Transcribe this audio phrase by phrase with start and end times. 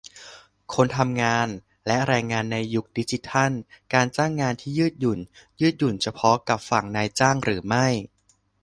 [0.73, 1.47] คนทำงาน
[1.87, 3.51] และแรงงานในยุคดิจิทัล-
[3.93, 5.19] การจ้างงานที่ยืดหยุ่น
[5.61, 7.87] ยืดหยุ่นเฉพาะกับฝั่งนายจ้างหรือไม่?